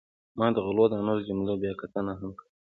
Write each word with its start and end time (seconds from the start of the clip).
ما 0.37 0.47
د 0.55 0.57
غلو 0.65 0.85
دانو 0.91 1.13
د 1.17 1.21
جملو 1.29 1.53
بیاکتنه 1.61 2.13
هم 2.19 2.31
کړې. 2.37 2.47